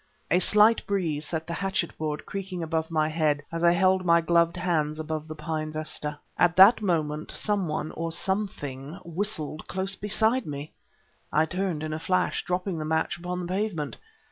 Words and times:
A 0.31 0.39
slight 0.39 0.83
breeze 0.87 1.27
set 1.27 1.45
the 1.45 1.53
hatchet 1.53 1.95
board 1.95 2.25
creaking 2.25 2.63
above 2.63 2.89
my 2.89 3.07
head, 3.07 3.43
as 3.51 3.63
I 3.63 3.73
held 3.73 4.03
my 4.03 4.19
gloved 4.19 4.57
hands 4.57 4.99
about 4.99 5.27
the 5.27 5.35
pine 5.35 5.71
vesta. 5.71 6.17
At 6.39 6.55
that 6.55 6.81
moment 6.81 7.29
some 7.29 7.67
one 7.67 7.91
or 7.91 8.11
something 8.11 8.95
whistled 9.05 9.67
close 9.67 9.95
beside 9.95 10.47
me! 10.47 10.71
I 11.31 11.45
turned, 11.45 11.83
in 11.83 11.93
a 11.93 11.99
flash, 11.99 12.43
dropping 12.43 12.79
the 12.79 12.83
match 12.85 13.19
upon 13.19 13.41
the 13.41 13.47
pavement. 13.53 13.97